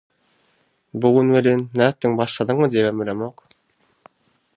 Bu 1.03 1.11
gün 1.17 1.29
welin… 1.35 1.61
“Nätdiň, 1.81 2.17
başladyňmy?” 2.21 2.71
diýibem 2.77 3.03
bilemok. 3.05 3.45